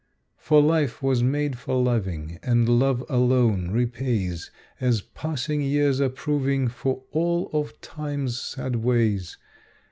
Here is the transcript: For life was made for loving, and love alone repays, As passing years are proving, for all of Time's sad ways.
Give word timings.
For 0.39 0.63
life 0.63 1.03
was 1.03 1.21
made 1.21 1.59
for 1.59 1.75
loving, 1.79 2.39
and 2.41 2.67
love 2.79 3.05
alone 3.07 3.69
repays, 3.69 4.49
As 4.79 5.01
passing 5.03 5.61
years 5.61 6.01
are 6.01 6.09
proving, 6.09 6.69
for 6.69 7.03
all 7.11 7.51
of 7.53 7.79
Time's 7.81 8.39
sad 8.41 8.77
ways. 8.77 9.37